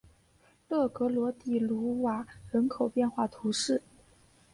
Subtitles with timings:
[0.67, 3.83] 勒格罗迪鲁瓦人口变化图示